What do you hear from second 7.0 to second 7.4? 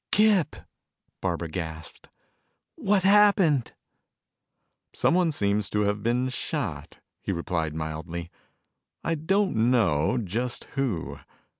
he